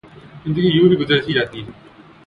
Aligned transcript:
زندگی 0.43 0.69
یوں 0.71 0.87
بھی 0.89 0.95
گزر 1.01 1.19
ہی 1.27 1.33
جاتی 1.33 1.59